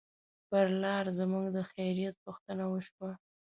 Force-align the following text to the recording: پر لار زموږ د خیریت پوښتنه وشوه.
پر 0.49 0.67
لار 0.81 1.05
زموږ 1.19 1.45
د 1.55 1.57
خیریت 1.71 2.15
پوښتنه 2.25 2.63
وشوه. 2.67 3.11